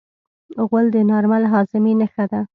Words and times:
غول 0.67 0.85
د 0.95 0.97
نارمل 1.11 1.43
هاضمې 1.53 1.93
نښه 2.01 2.25
ده. 2.31 2.41